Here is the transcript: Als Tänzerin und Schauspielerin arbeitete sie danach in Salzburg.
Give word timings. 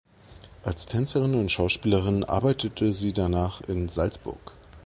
Als 0.63 0.87
Tänzerin 0.87 1.35
und 1.35 1.51
Schauspielerin 1.51 2.23
arbeitete 2.23 2.91
sie 2.91 3.13
danach 3.13 3.61
in 3.61 3.87
Salzburg. 3.87 4.53